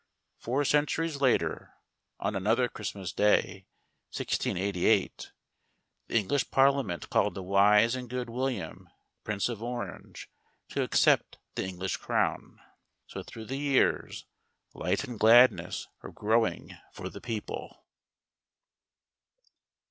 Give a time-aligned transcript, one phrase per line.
[0.39, 1.75] Four centuries later,
[2.19, 3.67] on another Christmas day,
[4.11, 5.31] 1688,
[6.07, 8.89] the English Parliament called the wise and good William,
[9.23, 10.27] Prince of Orange,
[10.69, 12.59] to accept the English crown.
[13.05, 14.25] So, through the years,
[14.73, 17.83] light and gladness were growing for the people.